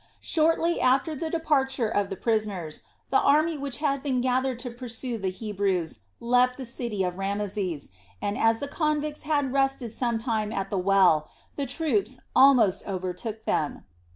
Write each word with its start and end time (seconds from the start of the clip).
Shortly 0.23 0.79
after 0.81 1.15
the 1.15 1.29
departure 1.29 1.87
of 1.87 2.09
the 2.09 2.15
prisoners, 2.15 2.81
the 3.11 3.19
army 3.21 3.55
which 3.55 3.77
had 3.77 4.01
been 4.01 4.19
gathered 4.19 4.57
to 4.65 4.71
pursue 4.71 5.19
the 5.19 5.29
Hebrews 5.29 5.99
left 6.19 6.57
the 6.57 6.65
city 6.65 7.03
of 7.03 7.19
Rameses, 7.19 7.91
and 8.19 8.35
as 8.35 8.59
the 8.59 8.67
convicts 8.67 9.21
had 9.29 9.53
rested 9.53 9.91
some 9.91 10.17
time 10.17 10.51
at 10.51 10.71
the 10.71 10.79
well, 10.79 11.29
the 11.55 11.67
troops 11.67 12.19
almost 12.35 12.81
overtook 12.87 13.45
them. 13.45 13.85